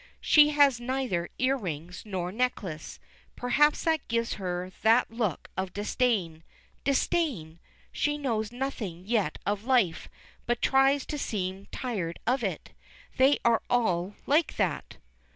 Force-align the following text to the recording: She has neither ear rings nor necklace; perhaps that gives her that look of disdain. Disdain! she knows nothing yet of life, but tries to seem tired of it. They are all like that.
She 0.19 0.49
has 0.49 0.79
neither 0.79 1.29
ear 1.37 1.55
rings 1.55 2.01
nor 2.07 2.31
necklace; 2.31 2.99
perhaps 3.35 3.83
that 3.83 4.07
gives 4.07 4.33
her 4.41 4.71
that 4.81 5.11
look 5.11 5.49
of 5.55 5.73
disdain. 5.73 6.43
Disdain! 6.83 7.59
she 7.91 8.17
knows 8.17 8.51
nothing 8.51 9.03
yet 9.05 9.37
of 9.45 9.65
life, 9.65 10.09
but 10.47 10.59
tries 10.59 11.05
to 11.05 11.19
seem 11.19 11.67
tired 11.71 12.19
of 12.25 12.43
it. 12.43 12.71
They 13.17 13.37
are 13.45 13.61
all 13.69 14.15
like 14.25 14.55
that. 14.55 14.97